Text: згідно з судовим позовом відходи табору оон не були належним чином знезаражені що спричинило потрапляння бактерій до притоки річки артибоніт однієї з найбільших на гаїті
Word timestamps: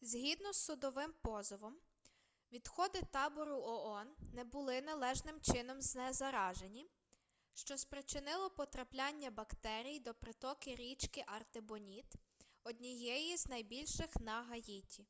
згідно 0.00 0.52
з 0.52 0.64
судовим 0.64 1.12
позовом 1.22 1.76
відходи 2.52 3.02
табору 3.12 3.56
оон 3.62 4.06
не 4.34 4.44
були 4.44 4.80
належним 4.80 5.40
чином 5.40 5.82
знезаражені 5.82 6.86
що 7.54 7.76
спричинило 7.78 8.50
потрапляння 8.50 9.30
бактерій 9.30 10.00
до 10.00 10.14
притоки 10.14 10.74
річки 10.74 11.24
артибоніт 11.26 12.14
однієї 12.64 13.36
з 13.36 13.48
найбільших 13.48 14.16
на 14.20 14.42
гаїті 14.42 15.06